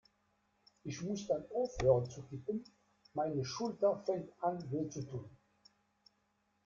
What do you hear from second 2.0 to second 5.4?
zu tippen, meine Schulter fängt an weh zu tun.